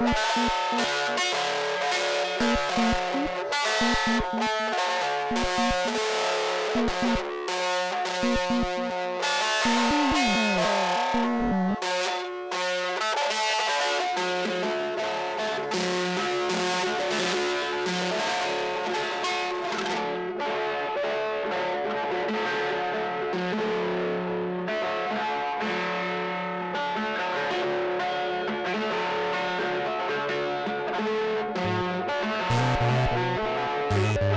Thank 0.00 0.40
Bye. 33.90 34.29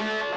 Bye. 0.00 0.29